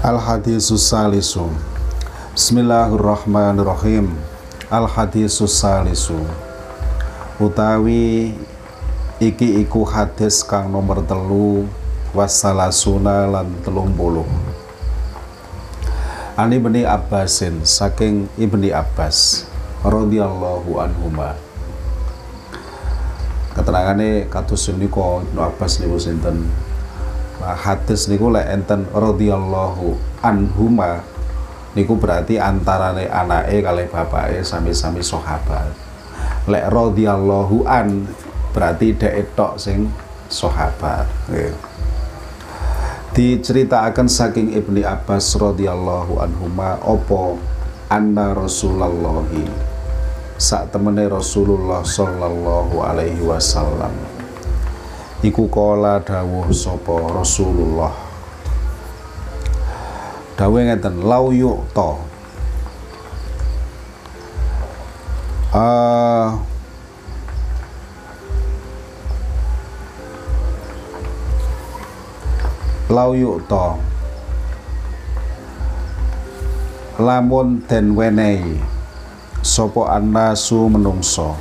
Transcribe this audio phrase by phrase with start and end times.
[0.00, 1.52] Al hadisus salisu.
[2.32, 4.16] Bismillahirrahmanirrahim.
[4.72, 6.16] Al hadisus salisu.
[7.36, 8.32] Utawi
[9.20, 11.68] iki iku hadis kang nomor telu
[12.16, 14.24] wasalasuna lan telung puluh
[16.40, 19.44] Ani bani Abbasin saking ibni Abbas
[19.84, 21.36] radhiyallahu anhuma
[23.66, 26.46] keterangane kados menika Ibnu Abbas niku sinten
[27.36, 29.92] Nah, hadis niku lek enten radhiyallahu
[30.24, 31.04] anhuma
[31.76, 35.68] niku berarti antarane anake kali bapake sami-sami sahabat.
[36.48, 38.08] Lek radhiyallahu an
[38.56, 39.92] berarti dhek tok sing
[40.32, 41.04] sahabat.
[43.12, 47.36] Diceritakan saking Ibni Abbas radhiyallahu anhuma opo
[47.92, 49.22] anna Rasulullah
[50.36, 53.92] sak temene Rasulullah sallallahu alaihi wasallam.
[55.24, 57.92] Iku kala dawuh sapa Rasulullah.
[60.36, 61.96] Dawuh ngeten lau yukta
[65.56, 66.28] uh,
[72.92, 73.80] lau yukta
[77.00, 78.75] lamun den wenehi
[79.46, 81.38] sapa annasu menungso?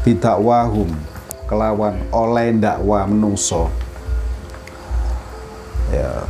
[0.00, 0.88] Bidakwahum
[1.44, 3.68] kelawan oleh dakwa menungso.
[5.92, 6.24] Ya.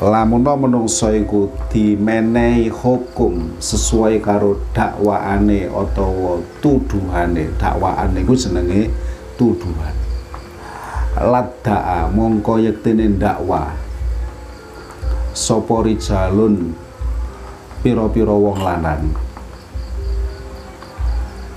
[0.00, 7.52] Lamunna menungso iku dimenehi hukum sesuai karo dakwaane utawa tuduhane.
[7.60, 8.88] Dakwaane iku jenenge
[9.36, 9.94] tuduhan.
[11.14, 13.70] Ladda'a mongko yektene dakwa
[15.30, 16.74] sapa rijalun
[17.84, 19.12] pira-pira wong lanang.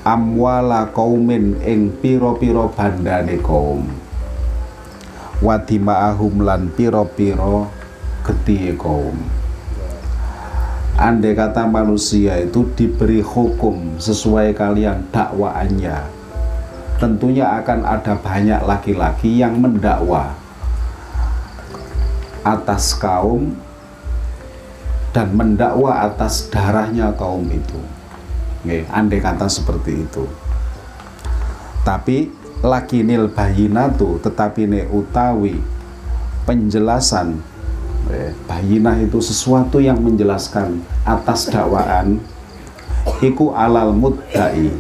[0.04, 3.88] Amwala kaumin ing pira-pira bandane kaum.
[5.40, 7.72] Wadima'ahum lan pira-pira
[8.28, 9.16] getihe kaum.
[11.00, 16.18] Andai kata manusia itu diberi hukum sesuai kalian dakwaannya
[16.98, 20.34] tentunya akan ada banyak laki-laki yang mendakwa
[22.42, 23.54] atas kaum
[25.18, 27.82] dan mendakwa atas darahnya kaum itu
[28.68, 30.28] Nggih, andai kata seperti itu.
[31.82, 32.30] Tapi
[32.60, 35.62] lakinil bayinatu tetapi ne utawi
[36.44, 37.38] penjelasan
[38.10, 42.18] eh, bayinah itu sesuatu yang menjelaskan atas dakwaan
[43.22, 44.74] iku alal muddai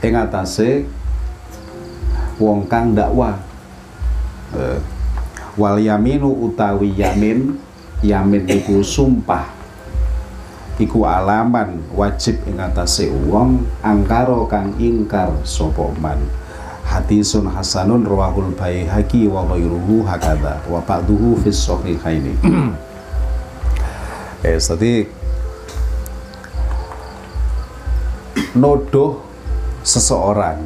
[0.00, 0.88] ing atase
[2.40, 3.36] wong kang dakwa
[4.56, 4.80] eh,
[5.60, 7.65] wal yaminu utawi yamin
[8.04, 9.52] yamin iku sumpah.
[10.76, 16.20] Iku alaman wajib ing atase wong angkara kang ingkar sapa man.
[16.84, 20.60] Hadisun hasanun rawahul baihaqi wa ghairuhu hakadha.
[20.68, 22.36] Wa ba'duhu fis sahihaini.
[24.46, 25.08] Eh tadi
[28.52, 29.24] nodoh
[29.80, 30.60] seseorang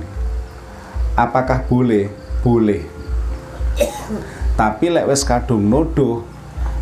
[1.15, 2.11] apakah boleh?
[2.41, 2.83] Boleh.
[4.59, 6.25] Tapi lek wis kadung nodoh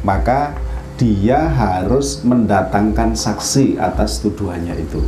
[0.03, 0.55] maka
[0.99, 5.03] dia harus mendatangkan saksi atas tuduhannya itu.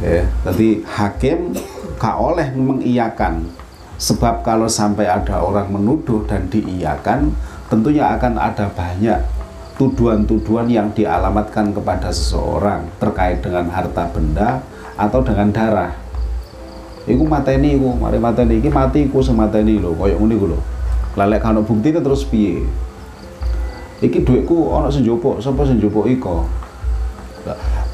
[0.00, 1.56] Ya, jadi hakim
[1.96, 3.48] gak oleh mengiyakan
[3.96, 7.32] sebab kalau sampai ada orang menuduh dan diiyakan
[7.72, 9.24] tentunya akan ada banyak
[9.76, 14.60] tuduhan-tuduhan yang dialamatkan kepada seseorang terkait dengan harta benda
[14.96, 15.92] atau dengan darah.
[17.06, 20.60] Iku mateni iku, mari mateni iki mati iku semateni lho, koyo ngene iku lho.
[21.16, 22.66] Lalek kalau bukti terus piye?
[24.04, 25.64] Iki duitku ana sing njupuk sapa
[26.08, 26.44] iko?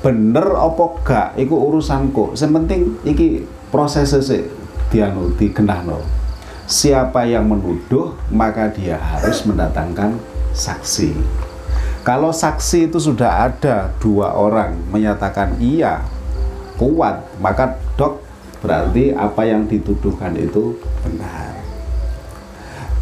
[0.03, 1.29] Bener apa gak?
[1.39, 2.35] Iku urusanku.
[2.35, 4.43] Sing penting iki prosesnya sih
[4.91, 6.23] dianu dikenahno
[6.73, 10.17] siapa yang menuduh maka dia harus mendatangkan
[10.57, 11.13] saksi.
[12.03, 16.03] Kalau saksi itu sudah ada dua orang menyatakan iya
[16.75, 18.19] kuat maka dok
[18.59, 20.75] berarti apa yang dituduhkan itu
[21.07, 21.62] benar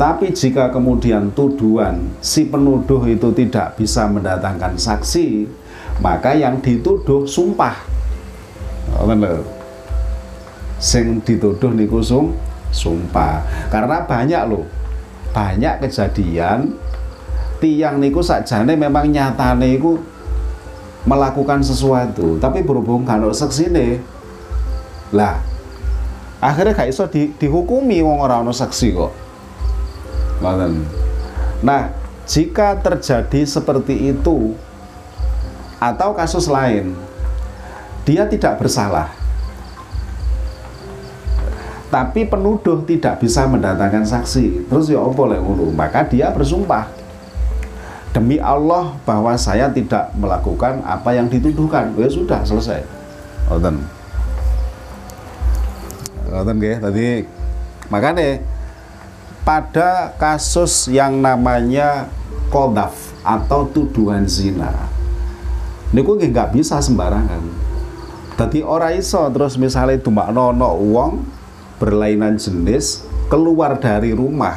[0.00, 5.44] tapi jika kemudian tuduhan si penuduh itu tidak bisa mendatangkan saksi,
[6.00, 7.76] maka yang dituduh sumpah.
[9.04, 9.44] Benar.
[10.80, 12.32] Sing dituduh niku sum,
[12.72, 13.44] sumpah.
[13.68, 14.64] Karena banyak loh,
[15.36, 16.80] banyak kejadian
[17.60, 20.00] tiang niku sakjane memang nyatane niku
[21.04, 24.00] melakukan sesuatu, tapi berhubung kan saksi nih,
[25.12, 25.36] lah
[26.40, 29.19] akhirnya gak iso di, dihukumi wong ora ono saksi kok
[31.60, 31.92] Nah,
[32.24, 34.56] jika terjadi seperti itu
[35.76, 36.96] atau kasus lain,
[38.08, 39.20] dia tidak bersalah.
[41.90, 44.70] tapi penuduh tidak bisa mendatangkan saksi.
[44.70, 45.74] Terus ya apa lek ngono?
[45.74, 46.86] Maka dia bersumpah.
[48.14, 51.90] Demi Allah bahwa saya tidak melakukan apa yang dituduhkan.
[51.98, 52.86] Ya sudah selesai.
[53.50, 53.82] Ngoten
[56.30, 57.26] ngoten nggih tadi
[57.90, 58.38] makanya
[59.50, 62.06] pada kasus yang namanya
[62.54, 62.94] kodaf
[63.26, 64.70] atau tuduhan zina.
[65.90, 67.42] Niku nggak bisa sembarangan.
[68.38, 71.26] Tadi orang iso terus misalnya cuma nono uang
[71.82, 74.54] berlainan jenis keluar dari rumah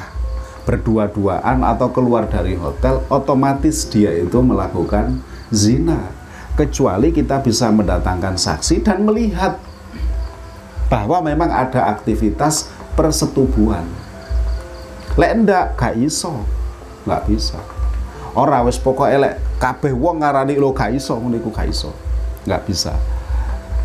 [0.69, 6.13] berdua-duaan atau keluar dari hotel otomatis dia itu melakukan zina.
[6.53, 9.57] Kecuali kita bisa mendatangkan saksi dan melihat
[10.85, 14.02] bahwa memang ada aktivitas persetubuhan
[15.19, 16.41] lek ndak gak iso
[17.05, 17.59] nggak bisa
[18.33, 21.93] orang wis pokok elek kabeh wong ngarani lo gak iso ngono gak iso
[22.43, 22.93] nggak bisa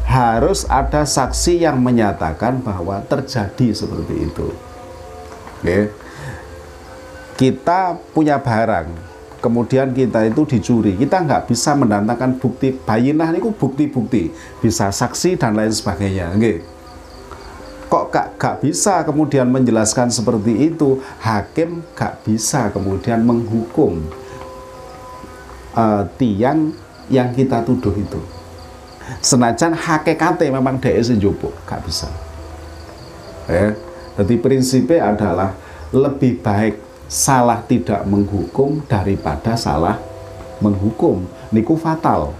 [0.08, 4.48] harus ada saksi yang menyatakan bahwa terjadi seperti itu.
[5.60, 5.92] Oke.
[7.36, 8.88] Kita punya barang,
[9.38, 15.54] kemudian kita itu dicuri, kita nggak bisa mendatangkan bukti bayinah itu bukti-bukti, bisa saksi dan
[15.54, 16.34] lain sebagainya.
[16.34, 16.64] Oke.
[17.88, 24.04] Kok gak, gak bisa kemudian menjelaskan seperti itu, hakim gak bisa kemudian menghukum
[25.72, 26.76] uh, tiang
[27.08, 28.20] yang kita tuduh itu.
[29.24, 32.12] Senajan hakikate memang dhek sing njupuk gak bisa.
[33.48, 33.72] Ya
[34.18, 35.54] jadi prinsipnya adalah
[35.94, 39.94] lebih baik salah tidak menghukum daripada salah
[40.58, 41.22] menghukum.
[41.54, 42.34] Niku fatal.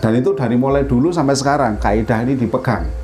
[0.00, 2.99] Dan itu dari mulai dulu sampai sekarang kaidah ini dipegang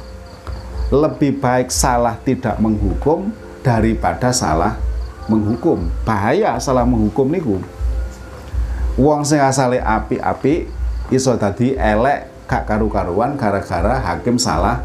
[0.90, 3.34] lebih baik salah tidak menghukum
[3.66, 4.78] daripada salah
[5.26, 5.90] menghukum.
[6.06, 7.58] Bahaya salah menghukum niku.
[8.96, 10.70] Wong sing asale api-api
[11.12, 14.80] iso tadi elek gak karu-karuan gara-gara hakim salah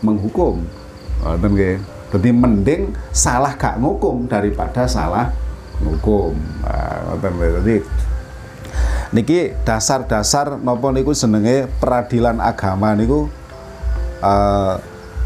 [0.00, 0.64] menghukum.
[1.22, 1.76] Ngoten nggih.
[2.14, 2.82] Jadi mending
[3.12, 5.30] salah gak ngukum daripada salah
[5.84, 6.32] ngukum.
[7.20, 7.84] Jadi
[9.14, 13.30] niki dasar-dasar nopo niku senenge peradilan agama niku
[14.18, 14.74] uh,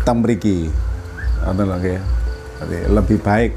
[0.08, 0.72] temriki
[1.44, 2.00] ngoten nggih
[2.88, 3.52] lebih baik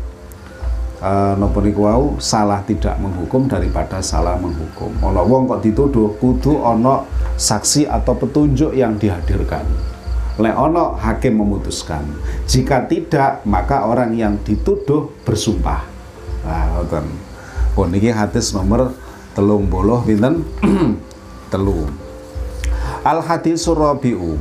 [1.02, 1.34] uh,
[1.82, 4.94] wau salah tidak menghukum daripada salah menghukum.
[5.02, 9.66] Ono wong kok dituduh kudu ono saksi atau petunjuk yang dihadirkan.
[10.40, 12.06] Lek ono hakim memutuskan.
[12.48, 15.84] Jika tidak, maka orang yang dituduh bersumpah.
[16.48, 17.06] Nah, ngoten.
[17.76, 18.96] Oh niki hadis nomor
[19.34, 20.46] telung boloh pinten?
[21.52, 21.90] telu.
[23.02, 24.38] Al hadis surabiu.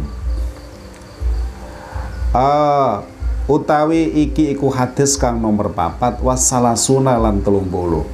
[2.31, 3.03] Uh,
[3.50, 8.06] utawi iki iku hadis kang nomor papat wasalasuna lan telung bolo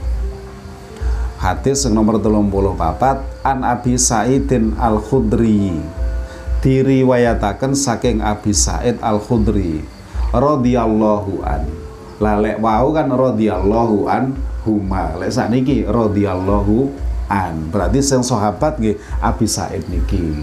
[1.36, 5.76] hadis yang nomor telung bolo papat an Abi Sa'idin al Khudri
[6.64, 9.84] diriwayataken saking Abi Sa'id al Khudri
[10.34, 11.68] radhiyallahu an.
[12.16, 14.34] Lalek wau kan radhiyallahu an
[14.64, 15.14] huma.
[15.20, 16.90] Lek sakniki radhiyallahu
[17.28, 17.68] an.
[17.70, 20.42] Berarti sing sahabat nggih Abi Sa'id niki.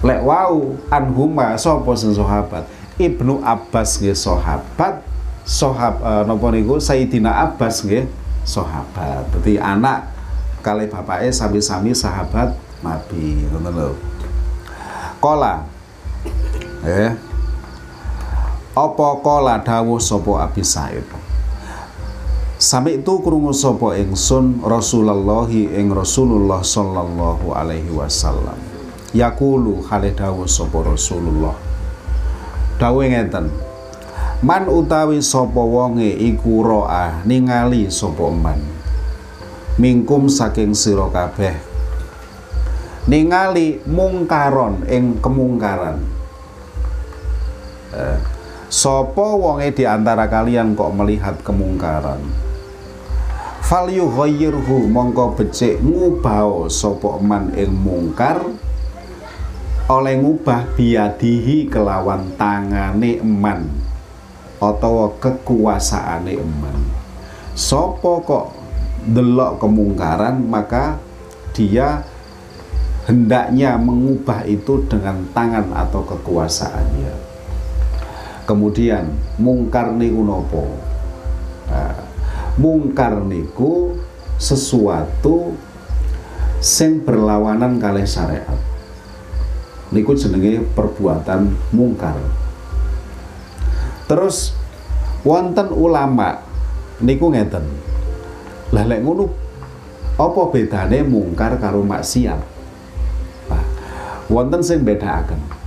[0.00, 2.64] Lek wau an huma sapa sing sahabat
[2.94, 5.02] Ibnu Abbas nggih sahabat.
[5.44, 6.78] Sohab uh, napa niku?
[6.78, 8.06] Sayyidina Abbas nggih
[8.46, 9.28] sahabat.
[9.34, 10.14] Dadi anak
[10.62, 12.54] kali bapaknya sami-sami sahabat
[12.86, 13.50] Nabi.
[13.50, 13.98] Ngoten lho.
[15.18, 15.66] Kola.
[16.86, 17.12] Eh.
[18.74, 21.06] Apa kola dawuh sapa Abi Said?
[22.58, 28.56] Sami itu krungu sapa ingsun Rasulullah ing Rasulullah sallallahu alaihi wasallam.
[29.14, 31.54] Yaqulu hale dawuh sapa Rasulullah
[32.78, 33.50] dawuh ngeten.
[34.44, 38.60] Man utawi sapa wonge iku roa ningali sapa man?
[39.80, 41.56] Mingkum saking sira kabeh.
[43.08, 45.98] Ningali mungkaron ing kemungkaran.
[47.94, 48.18] Eh,
[48.68, 52.20] sapa wonge di antara kalian kok melihat kemungkaran?
[53.64, 58.53] Fal yughayyirhu mongko becik ngubah sapa man ing mungkar
[59.84, 63.68] oleh ngubah biadihi kelawan tangane eman
[64.56, 66.78] atau kekuasaane eman.
[67.52, 68.46] Sopo kok
[69.04, 70.96] delok kemungkaran maka
[71.52, 72.00] dia
[73.04, 77.36] hendaknya mengubah itu dengan tangan atau kekuasaannya.
[78.48, 80.64] Kemudian mungkar niku nopo?
[81.68, 81.96] Nah,
[82.56, 84.00] mungkar niku
[84.40, 85.52] sesuatu
[86.64, 88.73] sing berlawanan kali syariat
[89.92, 92.16] niku jenenge perbuatan mungkar
[94.08, 94.56] terus
[95.26, 96.40] wonten ulama
[97.00, 97.64] niku ngeten
[98.72, 99.28] lah lek ngono
[100.14, 102.40] apa bedane mungkar karo maksiat
[103.50, 103.64] nah,
[104.30, 105.64] wonten sing bedakaken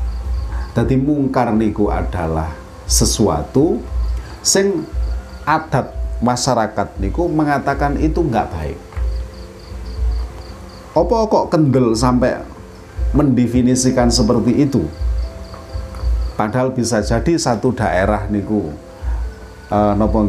[0.78, 2.54] Jadi mungkar niku adalah
[2.86, 3.82] sesuatu
[4.46, 4.86] sing
[5.42, 5.90] adat
[6.22, 8.78] masyarakat niku mengatakan itu nggak baik.
[10.94, 12.38] Apa kok kendel sampai
[13.12, 14.84] mendefinisikan seperti itu?
[16.38, 18.70] Padahal bisa jadi satu daerah niku
[19.74, 20.22] uh, nopo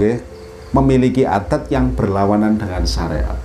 [0.72, 3.36] memiliki adat yang berlawanan dengan syariat.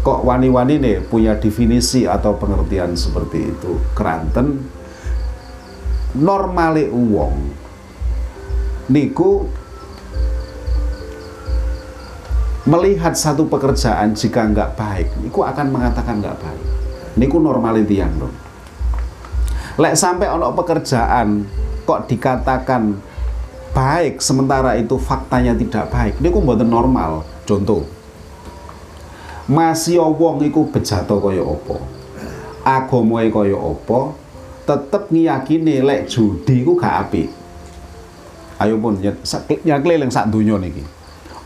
[0.00, 3.76] Kok wani-wani nih punya definisi atau pengertian seperti itu?
[3.92, 4.64] Keranten
[6.16, 7.36] normale uwong
[8.90, 9.46] niku
[12.64, 16.64] melihat satu pekerjaan jika nggak baik, niku akan mengatakan nggak baik.
[17.20, 18.49] Niku normali tiang dong.
[19.78, 21.46] Lek sampai ono pekerjaan
[21.86, 22.98] kok dikatakan
[23.70, 26.18] baik sementara itu faktanya tidak baik.
[26.18, 27.22] Ini kok mboten normal.
[27.46, 27.86] Contoh
[29.50, 31.76] masih wong iku bejato kaya apa?
[32.62, 34.14] Agamae kaya apa?
[34.62, 37.28] Tetep ngiyakini lek judi ku gak apik.
[38.62, 39.02] Ayo pun
[39.66, 40.86] yang keliling sak donya niki.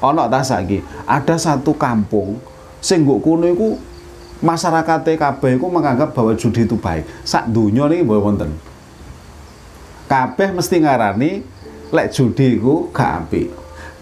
[0.04, 0.44] Ana ta
[1.08, 2.36] ada satu kampung
[2.84, 3.80] sing kono iku
[4.44, 8.50] masyarakate kabeh iku menganggap bahwa judi itu baik sak donya niki mboten wonten
[10.04, 11.30] kabeh mesti ngarani
[11.94, 13.48] lek judi iku gak apik.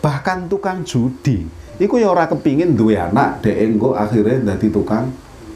[0.03, 1.47] Bahkan tukang judi
[1.79, 5.09] iku ya ora kepingin duwe anak dhek akhirnya dadi tukang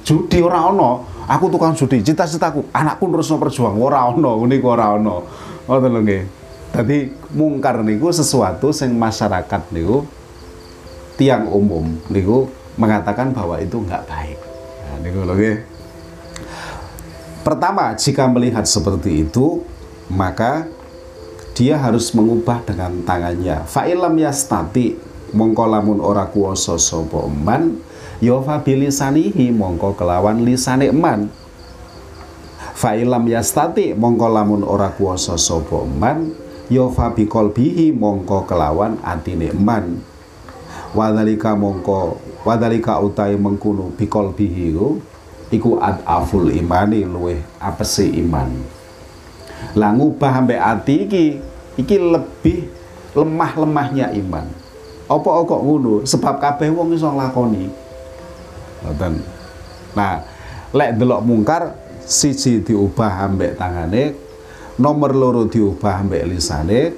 [0.07, 1.19] judi ora ono.
[1.27, 5.27] Aku tukang judi, cita-citaku anakku terusno perjuang ora ono, niku ora ono.
[5.67, 6.23] Ngoten lho nggih.
[6.71, 6.97] Dadi
[7.35, 10.07] mungkar niku sesuatu sing masyarakat niku
[11.19, 12.47] tiang umum niku
[12.79, 14.46] mengatakan bahwa itu nggak baik.
[15.07, 15.63] Niku nggih.
[17.47, 19.63] Pertama, jika melihat seperti itu,
[20.11, 20.67] maka
[21.55, 23.63] dia harus mengubah dengan tangannya.
[23.71, 24.99] Fa'ilam yastati
[25.31, 27.79] mongko lamun ora kuwasa sapa eman
[28.23, 31.29] ya fa bilisanihi mongko kelawan lisane eman
[32.77, 36.31] fa'ilam yastati mongko lamun ora kuwasa eman
[36.71, 39.99] ya fa biqalbihi mongko kelawan atine eman
[40.95, 44.79] wadalika mongko wadalika utai mengkunu biqalbihi
[45.51, 48.55] iku ad aful imani luweh apese iman
[49.75, 51.25] lah ngubah ambek ati iki
[51.77, 52.73] iki lebih
[53.17, 54.45] lemah-lemahnya iman.
[55.07, 56.05] Apa kok ngono?
[56.05, 57.65] Sebab kabeh wong iso nglakoni.
[59.97, 60.21] Nah,
[60.77, 61.73] lek delok mungkar
[62.05, 64.13] siji diubah ambek tangane,
[64.77, 66.93] nomor loro diubah ambek lisane,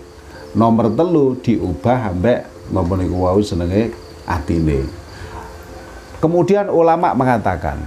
[0.58, 3.94] nomor telu diubah ambek napa niku wau jenenge
[4.26, 4.88] atine.
[6.18, 7.78] Kemudian ulama mengatakan,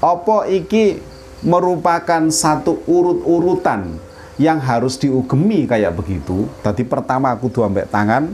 [0.00, 1.04] apa iki
[1.44, 4.00] merupakan satu urut-urutan
[4.40, 6.48] yang harus diugemi kayak begitu.
[6.64, 8.32] Tadi pertama aku dua ambek tangan,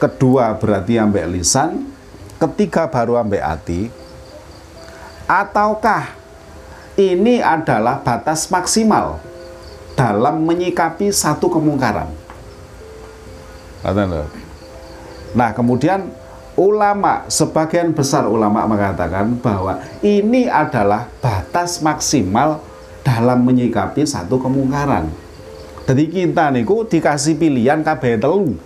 [0.00, 1.84] kedua berarti ambek lisan,
[2.40, 3.80] ketiga baru ambek hati.
[5.24, 6.12] Ataukah
[6.96, 9.20] ini adalah batas maksimal
[9.96, 12.08] dalam menyikapi satu kemungkaran?
[15.34, 16.08] Nah, kemudian
[16.54, 22.62] ulama, sebagian besar ulama mengatakan bahwa ini adalah batas maksimal
[23.04, 25.10] dalam menyikapi satu kemungkaran.
[25.84, 28.56] Jadi kita niku dikasih pilihan kabeh telu.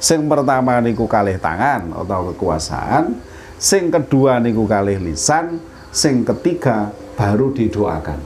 [0.00, 3.18] Sing pertama niku kalih tangan atau kekuasaan,
[3.60, 5.60] sing kedua niku kalih lisan,
[5.92, 8.16] sing ketiga baru didoakan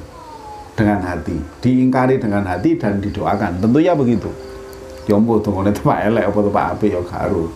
[0.77, 3.59] dengan hati, diingkari dengan hati dan didoakan.
[3.59, 4.31] Tentunya begitu.
[5.11, 7.51] Ya ampun dongane tepak elek apa tepak apik ya garu.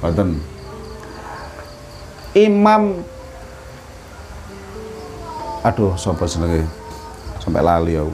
[0.00, 0.40] Ngoten.
[2.32, 3.04] Imam
[5.60, 6.64] Aduh, sapa senenge?
[7.36, 8.12] Sampai lali aku.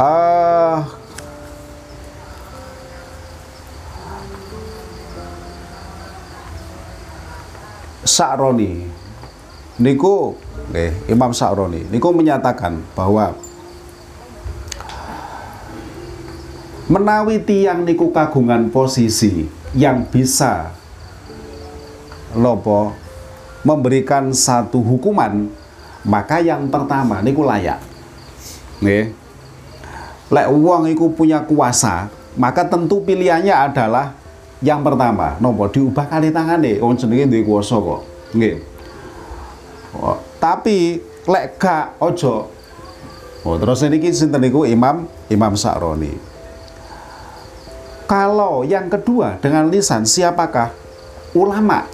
[0.00, 0.80] uh,
[8.04, 8.84] Sa'roni
[9.80, 10.38] niku
[10.70, 13.34] nggih Imam Sa'roni niku menyatakan bahwa
[16.84, 20.68] menawi tiang niku kagungan posisi yang bisa
[22.36, 22.92] lopo
[23.64, 25.48] memberikan satu hukuman
[26.04, 27.80] maka yang pertama niku layak.
[28.84, 29.16] Nih
[30.28, 34.12] lek uang iku punya kuasa maka tentu pilihannya adalah
[34.60, 38.02] yang pertama nopo diubah kali tangan nih wong jenenge duwe kuasa kok.
[38.36, 38.56] Nggih.
[39.96, 42.52] Oh, tapi lek gak ojo.
[43.44, 44.68] Oh terus ini sinten niku?
[44.68, 46.33] Imam Imam Sa'roni
[48.04, 50.72] kalau yang kedua dengan lisan siapakah?
[51.34, 51.88] Ulama.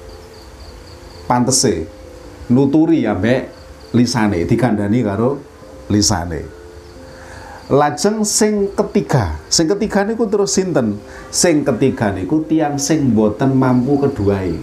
[1.25, 1.87] Pantese
[2.51, 3.47] nuturi ya mbek
[3.95, 5.39] lisane dikandani karo
[5.87, 6.43] lisane.
[7.71, 10.99] Lajeng sing ketiga, sing ketiga niku terus sinten?
[11.31, 14.59] Sing ketiga niku tiang sing boten mampu keduai.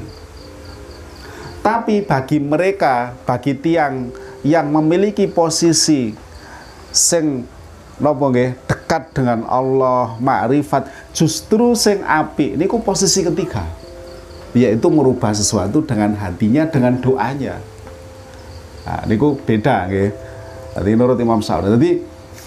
[1.63, 4.11] Tapi bagi mereka, bagi tiang
[4.43, 6.11] yang memiliki posisi
[6.91, 7.47] sing
[8.03, 13.67] napa nggih dekat dengan Allah, makrifat, justru sing apik niku posisi ketiga.
[14.55, 17.59] Yaitu merubah sesuatu dengan hatinya, dengan doanya.
[18.87, 20.09] Nah, niku beda nggih.
[20.71, 21.75] Tadi menurut Imam Syafi'i.
[21.75, 21.91] Jadi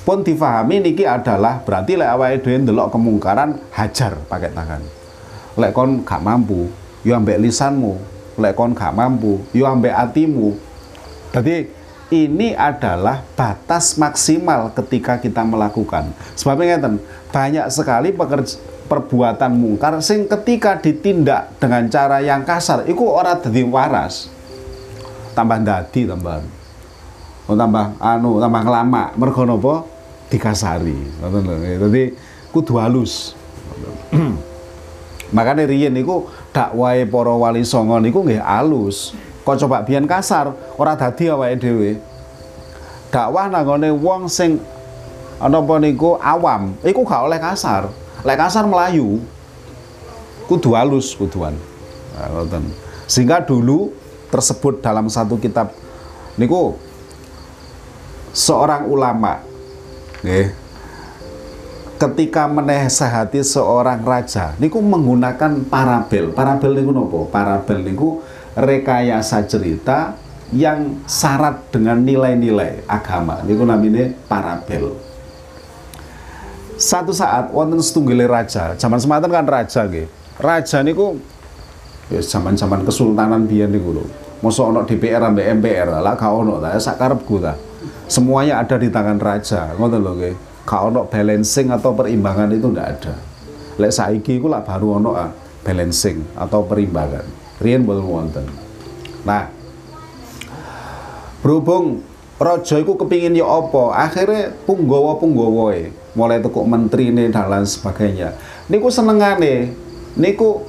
[0.01, 4.81] pun difahami niki adalah berarti lek awake dhewe ndelok kemungkaran hajar pakai tangan.
[5.61, 6.73] Lek kon gak mampu,
[7.05, 8.01] yo ambek lisanmu.
[8.41, 10.57] Lek kon gak mampu, yo ambek atimu.
[11.37, 11.69] Jadi
[12.11, 16.11] ini adalah batas maksimal ketika kita melakukan.
[16.35, 16.99] Sebabnya ngeten,
[17.31, 18.59] banyak sekali pekerja,
[18.91, 24.27] perbuatan mungkar sing ketika ditindak dengan cara yang kasar itu orang jadi waras.
[25.39, 26.43] Tambah dadi tambah.
[27.47, 29.87] Oh, tambah anu tambah lama mergo napa
[30.27, 30.99] dikasari.
[31.23, 31.39] Lho.
[31.87, 32.11] Dadi
[32.51, 33.39] kudu halus.
[35.35, 39.15] Makanya riyen niku dakwahe para wali songo niku nggih halus
[39.51, 41.91] kok coba biyen kasar ora dadi awake dhewe.
[43.11, 44.63] Dakwah nangone wong sing
[45.43, 46.79] apa niku awam.
[46.87, 47.91] Iku gak oleh kasar.
[48.23, 49.19] Lek kasar melayu
[50.51, 51.55] kudu halus kuduan
[52.19, 52.43] nah,
[53.07, 53.95] sehingga dulu
[54.35, 55.71] tersebut dalam satu kitab
[56.35, 56.75] niku
[58.35, 59.47] seorang ulama
[60.27, 60.51] nggih
[62.03, 66.33] ketika menasehati seorang raja niku menggunakan parabel.
[66.33, 67.29] Parabel niku nopo?
[67.29, 68.25] Parabel niku
[68.59, 70.15] rekayasa cerita
[70.51, 73.39] yang syarat dengan nilai-nilai agama.
[73.47, 74.99] Niku namanya parabel.
[76.81, 78.75] Satu saat wonten setunggile raja.
[78.75, 80.09] Zaman sematan kan raja nggih.
[80.41, 81.21] Raja niku
[82.11, 84.05] ya zaman-zaman kesultanan biyen niku lho.
[84.41, 87.55] Mosok ono DPR sampai MPR lah gak ono ta sak karepku ta.
[88.11, 90.35] Semuanya ada di tangan raja ngoten lho nggih.
[90.67, 93.15] Gak ono balancing atau perimbangan itu ndak ada.
[93.79, 95.31] Lek saiki iku lah baru ono ah,
[95.63, 98.45] balancing atau perimbangan riyen boten wonten.
[99.23, 99.53] Nah
[101.45, 102.05] berhubung
[102.41, 105.77] raja iku kepingin ya apa akhirnya punggawa punggawa
[106.17, 108.35] mulai tekuk menteri nih dan lain sebagainya.
[108.67, 109.77] Niku senengane
[110.17, 110.65] niku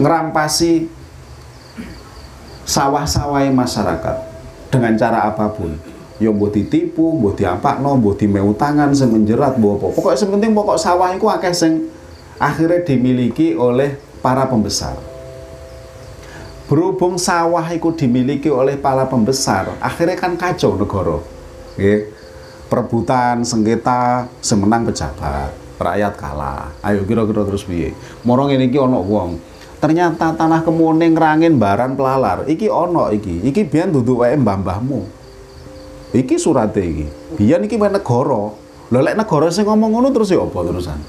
[0.00, 0.88] ngerampasi
[2.64, 4.16] sawah-sawah masyarakat
[4.72, 5.76] dengan cara apa pun.
[6.18, 9.86] Ya mbok ditipu, mbok diampakno, mbok dimeu tangan sing menjerat, mbok apa.
[9.94, 11.54] Pokoknya sing pokok sawah iku akeh
[12.38, 15.07] akhirnya dimiliki oleh para pembesar
[16.68, 21.18] berhubung sawah itu dimiliki oleh para pembesar akhirnya kan kacau negara.
[21.74, 22.18] Oke.
[22.68, 25.50] perebutan sengketa semenang pejabat
[25.80, 26.68] rakyat kalah.
[26.84, 27.96] Ayo kira-kira terus piye?
[28.22, 29.40] Morong ini ki ono wong.
[29.78, 32.44] Ternyata tanah kemuning rangin baran pelalar.
[32.44, 33.40] Iki ono iki.
[33.48, 35.00] Iki biyen duduk wae mbah-mbahmu.
[36.12, 37.06] Iki surate iki.
[37.40, 38.52] Biyen iki wae negara.
[38.88, 41.00] Lho lek negara sing ngomong ngono terus ya apa terusan?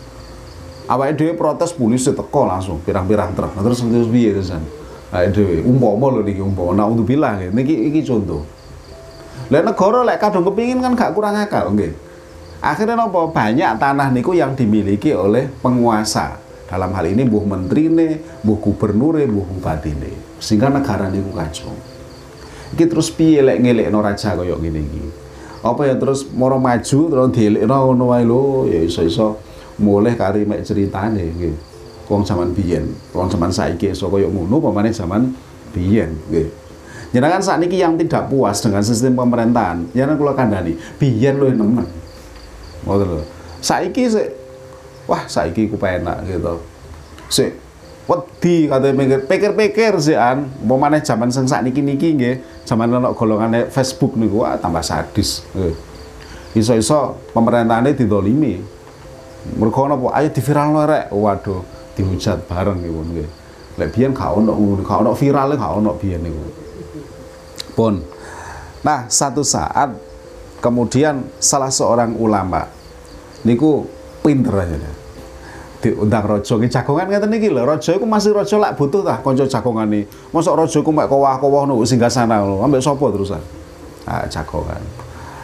[0.89, 3.57] Awake dhewe protes polisi teko langsung pirang-pirang truk.
[3.57, 4.78] Terus terus piye terusan
[5.09, 8.45] awake dhewe umpama lho niki nak untuk bilang niki iki contoh.
[9.49, 11.93] Lek negara lek kadung kepingin kan gak kurang akal nggih.
[12.61, 16.37] Akhirnya nopo banyak tanah niku yang dimiliki oleh penguasa.
[16.69, 21.73] Dalam hal ini buh menteri nih, buh gubernur buh bupati nih, sehingga negara niku kacau.
[22.77, 23.57] Iki terus piye lek
[23.89, 25.03] no raja kaya ngene iki.
[25.65, 28.23] Apa ya terus moro maju terus dielekno ngono wae
[28.69, 29.41] ya iso-iso.
[29.81, 31.68] Mulai kari mek ceritane nggih
[32.09, 32.89] wong zaman biyen.
[33.13, 35.29] Wong zaman saiki iso kaya ngono pamane zaman
[35.71, 36.49] biyen nggih.
[37.09, 41.85] Jenengan saat ini yang tidak puas dengan sistem pemerintahan, jangan kula kandani, biyen lho nemen.
[42.85, 43.23] Ngoten lho.
[43.61, 44.27] Saiki sik
[45.09, 46.61] wah saiki ku penak gitu.
[47.29, 47.51] Sik
[48.09, 50.49] wedi katanya mikir pikir-pikir sih an.
[50.65, 55.45] Mau mana zaman sing sak niki nggih zaman ono golongan Facebook niku wah tambah sadis
[56.57, 58.57] iso-iso pemerintahane didolimi.
[59.57, 61.09] Mergo napa ayo diviralno rek.
[61.13, 63.29] Waduh dihujat bareng iku nggih.
[63.75, 66.23] Lek biyen gak ono ngono, gak ono virale gak ono biyen.
[67.75, 67.99] Pun.
[68.79, 69.91] Nah, satu saat
[70.63, 72.67] kemudian salah seorang ulama
[73.47, 73.87] niku
[74.19, 74.91] pinter aja
[75.79, 77.63] diundang raja ki jagongan ngeten niki lho.
[77.63, 80.11] Raja iku masih raja lak butuh tah kanca jagongane.
[80.35, 83.39] Mosok raja iku mek kowah-kowah nunggu singgah sana lho ambek sapa terusan?
[84.03, 84.83] Ah jagongan.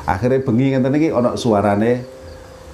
[0.03, 2.03] Akhirnya bengi ngeten niki ana suarane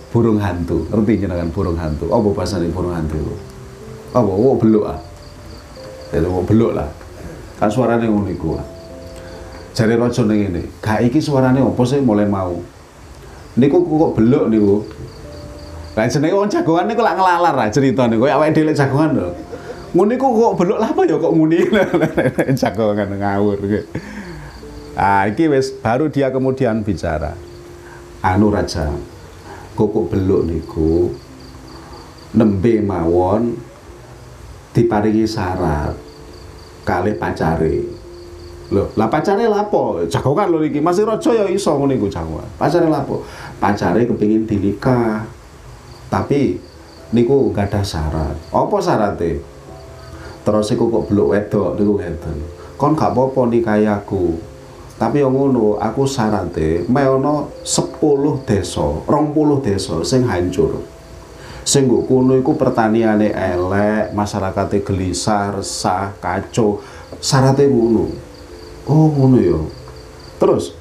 [0.10, 0.90] burung hantu.
[0.90, 2.10] Ngerti jenengan burung hantu?
[2.10, 3.22] Apa bahasane burung hantu
[4.12, 5.00] apa oh beluk ah.
[6.12, 6.92] Jadi mau beluk lah.
[7.56, 8.60] Kan suaranya ngono iku
[9.72, 10.62] jare raja ning ngene.
[10.84, 12.60] Gak iki suarane apa sih mulai mau?
[13.56, 14.84] Niku kok beluk niku?
[15.96, 19.30] Lah jenenge wong jagongan niku lak ngelalar ah cerita niku awake dhewe jagongan lho.
[19.96, 21.60] Ngono iku kok beluk lah apa ya kok muni
[22.62, 23.60] jagongan ngawur.
[24.96, 27.36] Ah iki wis baru dia kemudian bicara.
[28.22, 28.92] Anu raja,
[29.74, 31.10] kok beluk niku?
[32.32, 33.71] Nembe mawon
[34.72, 35.96] diparingi syarat
[36.88, 38.02] kali pacare
[38.72, 40.00] Loh, lah pacare lapo?
[40.08, 40.80] Jagongan lho iki.
[40.80, 42.48] Masih raja ya iso ngono iku jagongan.
[42.56, 43.20] Pacare lapo?
[43.60, 45.28] Pacare kepengin dinikah.
[46.08, 46.56] Tapi
[47.12, 48.32] niku gak ada syarat.
[48.48, 49.44] Apa syaratnya?
[50.48, 52.38] Terus iku kok beluk wedok niku ngeten.
[52.80, 54.40] Kon gak apa-apa nikahi aku.
[54.96, 60.80] Tapi yang ngono, aku syaratnya meono 10 desa, 20 desa sing hancur.
[61.72, 66.84] Sing nggo kono iku pertaniane elek, masyarakatnya gelisah, resah, kacau.
[67.24, 68.12] Syaratnya ngono.
[68.92, 69.56] Oh, ngono ya.
[70.36, 70.76] Terus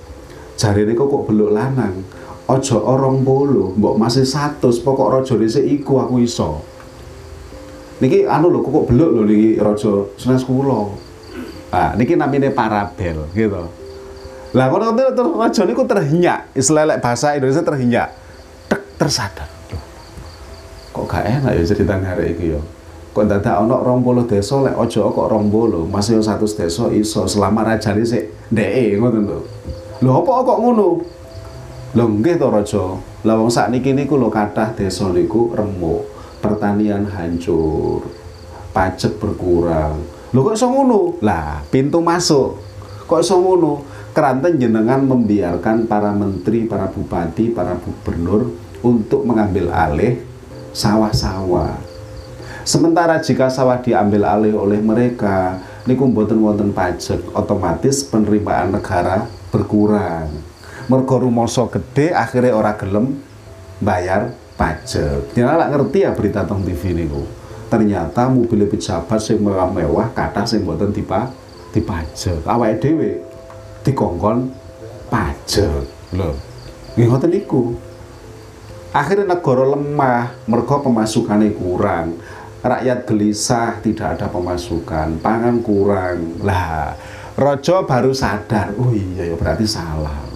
[0.59, 2.03] jarine kok kok beluk lanang.
[2.51, 6.59] Ojo orang bolo, mbok masih satu, pokok rojo dhisik iku aku iso.
[8.03, 10.91] Niki anu lho kok beluk lho niki raja senes kula.
[11.71, 13.63] Ah, niki namine parabel gitu.
[14.59, 18.09] Lah kono terus raja niku terhinyak, istilah bahasa Indonesia terhinyak.
[18.67, 19.60] Tek tersadar.
[20.91, 22.61] Kok gak enak ya cerita hari iki ya.
[23.11, 28.07] Kok dadak ana 20 desa lek aja kok 20, masih 100 desa iso selama rajane
[28.07, 29.39] sik ndeke ngoten lho.
[29.99, 30.89] Lho apa kok ngono?
[31.95, 32.85] Lho nggih to raja.
[33.27, 36.07] Lah wong sakniki niku lho kathah desa niku remuk,
[36.39, 38.07] pertanian hancur,
[38.71, 39.99] pajak berkurang.
[40.31, 41.19] Lho kok iso ngono?
[41.19, 42.63] Lah, pintu masuk.
[43.11, 43.83] Kok iso ngono?
[44.15, 48.55] Keranten jenengan membiarkan para menteri, para bupati, para gubernur
[48.87, 50.30] untuk mengambil alih
[50.73, 51.77] sawah-sawah.
[52.63, 60.51] Sementara jika sawah diambil alih oleh mereka, niku mboten wonten pajak, otomatis penerimaan negara berkurang
[60.91, 63.23] mergo rumoso gede akhirnya ora gelem
[63.79, 65.31] bayar pajak.
[65.39, 67.23] Dia lah ngerti ya berita tentang TV niku.
[67.71, 71.31] Ternyata mobil pejabat sing mewah-mewah kata sing mboten dipa
[71.71, 72.43] dipajak.
[72.43, 73.23] Awake dhewe
[73.87, 74.51] dikongkon
[75.07, 75.87] pajak.
[76.19, 76.35] Lho.
[76.99, 77.79] Nggih ngoten niku.
[78.91, 82.19] Akhirnya negara lemah, mergo pemasukannya kurang.
[82.61, 86.43] Rakyat gelisah, tidak ada pemasukan, pangan kurang.
[86.43, 86.93] Lah,
[87.39, 90.29] Rojo baru sadar, oh iya ya berarti salah.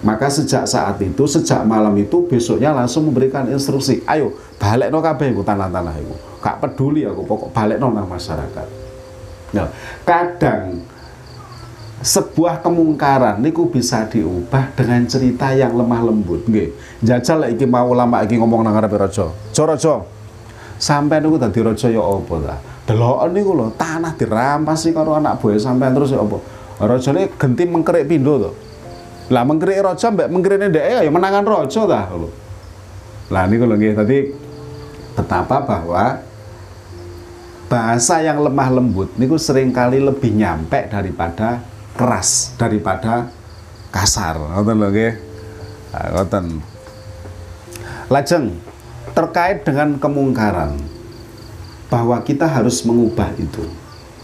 [0.00, 5.32] Maka sejak saat itu, sejak malam itu besoknya langsung memberikan instruksi, ayo balik no kabeh
[5.34, 6.14] tanah-tanah itu.
[6.40, 8.66] Gak peduli aku, pokok balik no masyarakat.
[9.50, 9.68] Nah,
[10.06, 10.84] kadang
[12.00, 16.72] sebuah kemungkaran niku bisa diubah dengan cerita yang lemah lembut nggih.
[17.04, 19.28] Jajal iki mau ulama iki ngomong nang ngarepe raja.
[19.52, 19.94] Jo raja.
[20.80, 22.56] Sampai niku dadi raja ya apa ta?
[22.88, 26.40] Deloken niku lho, tanah dirampas karo anak buah sampean terus ya apa?
[26.80, 28.50] Rajane genti mengkerik pindho to.
[29.28, 32.32] Lah mengkrik raja mbak mengkrikne ndek ya menangan raja ta lho.
[33.28, 34.18] Lah niku lho nggih tadi
[35.20, 36.24] betapa bahwa
[37.68, 41.69] bahasa yang lemah lembut niku sering kali lebih nyampe daripada
[42.00, 43.28] keras daripada
[43.92, 44.40] kasar.
[44.40, 45.12] Ngoten lho nggih.
[45.92, 46.44] Nah, ngoten.
[48.08, 48.56] Lajeng
[49.12, 50.80] terkait dengan kemungkaran
[51.92, 53.68] bahwa kita harus mengubah itu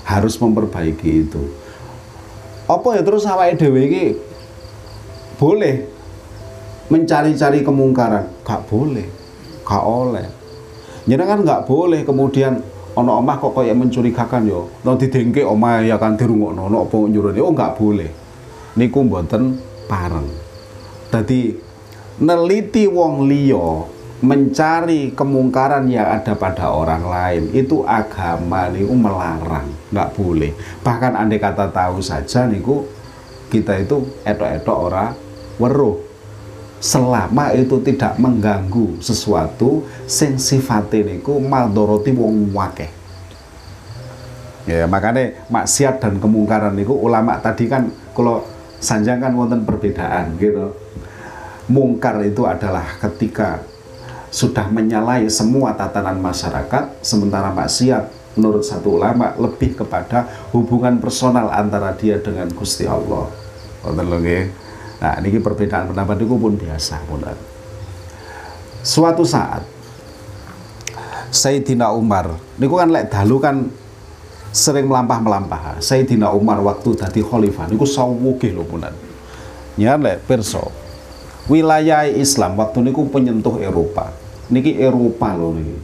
[0.08, 1.52] harus memperbaiki itu.
[2.64, 4.06] Apa ya terus awake dhewe iki
[5.36, 5.84] boleh
[6.88, 8.32] mencari-cari kemungkaran?
[8.40, 9.26] Gak boleh
[9.66, 10.26] gak oleh.
[11.06, 12.62] Kan gak boleh kemudian
[12.96, 14.72] ono omah kok kayak mencurigakan yo.
[14.82, 16.72] No didengke omah ya kan dirungokno.
[16.72, 18.10] Ono apa nyuruh oh gak boleh.
[18.76, 20.28] Niku mboten pareng.
[21.12, 21.52] Dadi
[22.20, 23.68] neliti wong liya
[24.16, 27.42] mencari kemungkaran yang ada pada orang lain.
[27.52, 29.68] Itu agama niku melarang.
[29.92, 30.52] Nggak boleh.
[30.80, 32.88] Bahkan andai kata tahu saja niku
[33.52, 35.14] kita itu etok-etok ora
[35.60, 36.05] weruh
[36.78, 42.90] selama itu tidak mengganggu sesuatu sing sifatnya niku maldoroti wong wakeh
[44.66, 48.42] ya makanya maksiat dan kemungkaran niku ulama tadi kan kalau
[48.80, 50.74] sanjang kan wonten perbedaan gitu.
[51.66, 53.58] Mungkar itu adalah ketika
[54.30, 61.96] sudah menyalahi semua tatanan masyarakat sementara maksiat menurut satu ulama lebih kepada hubungan personal antara
[61.96, 63.26] dia dengan Gusti Allah.
[63.82, 64.18] Wonten lho
[64.96, 67.04] Nah, ini perbedaan pendapat itu pun biasa.
[67.04, 67.36] Benar.
[68.80, 69.66] Suatu saat,
[71.28, 73.56] Sayyidina Umar, ini kan lek dalu kan
[74.54, 75.82] sering melampah-melampah.
[75.82, 78.94] Sayyidina Umar waktu tadi khalifah, ini sawuge lho punan.
[79.76, 80.72] Ya lek perso.
[81.46, 84.10] Wilayah Islam waktu ini penyentuh Eropa.
[84.48, 85.78] Niki Eropa loh niki.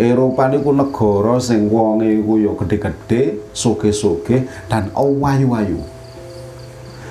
[0.00, 5.99] Eropa niku negara sing wonge iku ya gede-gede, soge-soge dan awayu-ayu.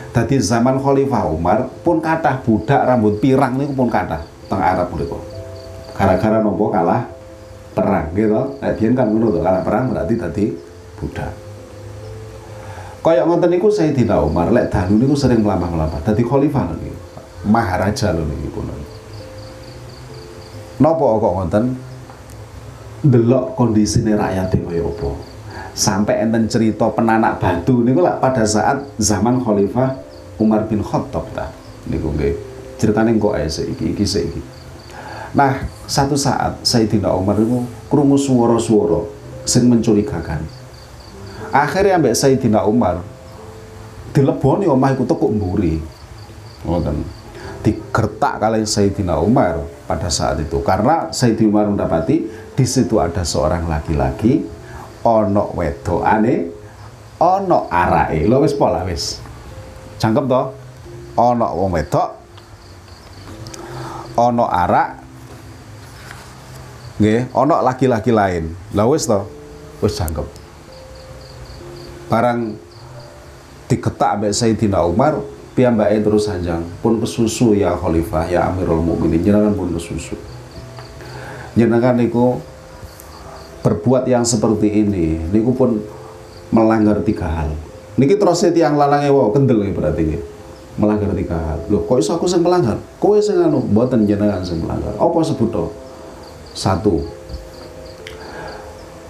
[0.10, 5.22] Dadi zaman Khalifah Umar pun kathah budak rambut pirang niku pun kathah teng Arab niku.
[5.94, 7.06] Gara-gara nopo kalah
[7.78, 8.58] perang gitu.
[8.58, 10.46] Nek biyen kan to, kalah perang berarti tadi
[10.98, 11.32] budak.
[13.00, 16.02] Kayak ngoten niku Sayyidina Umar lek dalu niku sering melampah-melampah.
[16.02, 16.98] Dadi khalifah niku.
[17.48, 18.68] Maharaja lho niki pun.
[20.80, 21.66] Napa kok ngoten?
[23.00, 25.10] Delok kondisine rakyat kaya apa?
[25.74, 29.96] Sampai enten cerita penanak batu niku lah pada saat zaman Khalifah
[30.40, 31.52] Umar bin Khattab ta.
[31.90, 32.36] Niku nggih.
[32.80, 34.42] Ceritane kok ae iki iki iki
[35.30, 39.06] nah satu saat Sayyidina Umar itu krungu swara-swara
[39.46, 40.42] sing mencurigakan.
[41.50, 43.02] Akhirnya ambek Sayyidina Umar
[44.14, 45.82] dileboni omah iku tekuk mburi.
[46.66, 47.02] Ngoten.
[47.60, 50.62] Digertak kali Sayyidina Umar pada saat itu.
[50.62, 54.46] Karena Sayyidina Umar mendapati di situ ada seorang laki-laki
[55.04, 56.52] ono wedokane
[57.20, 59.20] ono arae lo wis pola wis.
[60.00, 60.46] Cangkep toh
[61.20, 62.10] ono wong wedok
[64.20, 64.90] ono arak
[67.00, 68.52] nggih ono laki-laki lain.
[68.76, 69.28] Lah wis toh
[69.84, 70.28] wis cangkep
[72.10, 72.58] barang
[73.70, 75.22] diketak ambek Sayyidina Umar
[75.54, 79.22] piyambake terus sanjang pun kesusu ya khalifah ya amirul mukminin.
[79.22, 80.18] Jenengan pun kesusu
[81.54, 82.40] jenengan niku
[83.60, 85.84] berbuat yang seperti ini niku pun
[86.50, 87.50] melanggar tiga hal.
[88.00, 90.18] Niki terus tiang lanangnya wow kendel nih berarti ini
[90.80, 91.60] melanggar tiga hal.
[91.68, 92.80] Loh kok iso aku sing melanggar?
[92.98, 94.96] Kowe sing anu mboten jenengan sing melanggar.
[94.96, 95.66] Apa sebut to?
[96.56, 97.04] Satu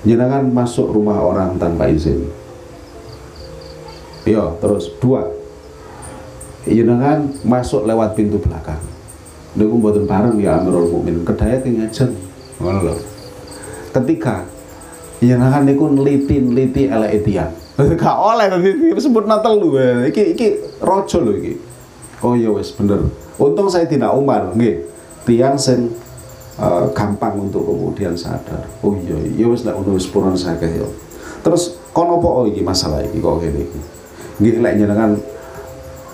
[0.04, 2.26] jenengan masuk rumah orang tanpa izin.
[4.26, 4.90] Iya terus.
[4.98, 5.28] Dua
[6.66, 8.82] jenengan masuk lewat pintu belakang.
[9.54, 11.22] Niku mboten bareng ya Amirul Mukminin.
[11.22, 12.14] Kedaya ki ngajeng.
[12.60, 12.94] Ngono
[13.92, 14.46] ketiga
[15.20, 17.54] jenengan niku neliti-neliti eleke tiyang
[18.00, 20.48] gak oleh tadi sebut natal lu iki iki
[20.84, 21.54] rojo lho iki.
[22.20, 23.08] Oh iya wes bener.
[23.40, 24.84] Untung saya tidak Umar nggih.
[25.24, 25.96] Tiang sing
[26.60, 28.68] uh, gampang untuk kemudian sadar.
[28.84, 30.92] Oh iya iya wes lek ono wis purun sakeh yo.
[31.40, 33.80] Terus kono apa oh iki masalah iki kok ngene iki?
[34.44, 35.12] Nggih lek jenengan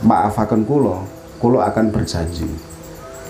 [0.05, 1.01] maafaken kula
[1.41, 2.45] kula akan berjanji.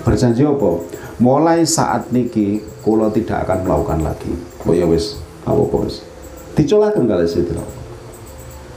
[0.04, 0.84] Berjanji apa
[1.24, 4.30] mulai saat niki kula tidak akan melakukan lagi.
[4.62, 5.18] Oh ya wis
[5.50, 6.06] apa wis.
[6.54, 7.86] Dicolakan kali Sayyidina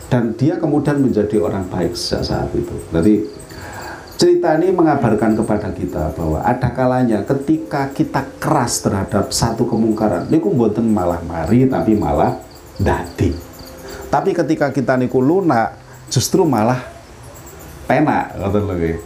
[0.09, 2.73] dan dia kemudian menjadi orang baik sejak saat itu.
[2.89, 3.29] Jadi
[4.17, 10.49] cerita ini mengabarkan kepada kita bahwa ada kalanya ketika kita keras terhadap satu kemungkaran niku
[10.49, 12.41] mboten malah mari tapi malah
[12.81, 13.37] dadi.
[14.09, 15.77] Tapi ketika kita niku lunak
[16.09, 16.81] justru malah
[17.85, 18.33] penak.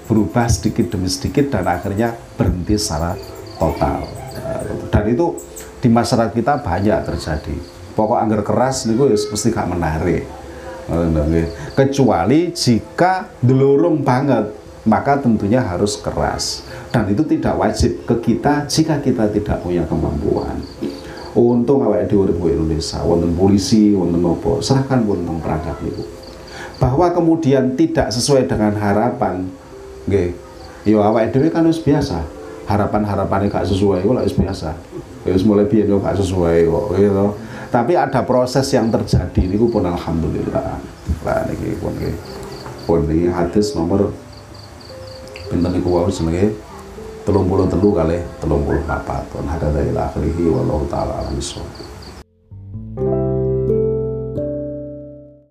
[0.07, 3.19] Berubah sedikit demi sedikit dan akhirnya berhenti secara
[3.59, 4.22] total
[4.93, 5.41] dan itu
[5.81, 7.57] di masyarakat kita banyak terjadi.
[7.97, 10.29] Pokok anggar keras niku ya mesti gak menarik.
[11.73, 14.53] Kecuali jika delurung banget
[14.85, 16.69] maka tentunya harus keras.
[16.93, 20.61] Dan itu tidak wajib ke kita jika kita tidak punya kemampuan.
[21.33, 26.05] Untung awake dhewe Indonesia wonten polisi wonten apa serahkan wonten perangkat niku.
[26.77, 29.49] Bahwa kemudian tidak sesuai dengan harapan
[30.05, 30.37] nggih.
[30.85, 34.71] Yo ya dhewe kan wis biasa harapan-harapannya gak sesuai kok wis biasa.
[35.23, 37.27] Ya wis mulai biyen yo gak sesuai kok gitu.
[37.73, 40.77] Tapi ada proses yang terjadi niku pun alhamdulillah.
[41.25, 42.15] Lah niki pun nggih.
[42.85, 44.13] Pun niki hadis nomor
[45.49, 46.53] pinten niku wau jenenge?
[47.23, 51.39] 33 kali 34 pun hadza ila akhirih wallahu taala alam